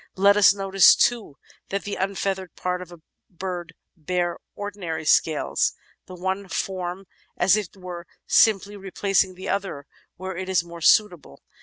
[0.15, 1.37] Let us notice, too,
[1.69, 5.73] that the unfeathered parts of a bird bear ordinary scales,
[6.07, 7.05] the one form,
[7.37, 9.85] as it were, simply replac Natural Histoiy 433 ing the other
[10.17, 11.43] where it is more suitable.